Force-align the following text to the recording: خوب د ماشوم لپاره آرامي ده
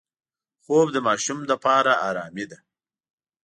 خوب 0.63 0.87
د 0.95 0.97
ماشوم 1.07 1.39
لپاره 1.51 1.91
آرامي 2.09 2.45
ده 2.51 2.57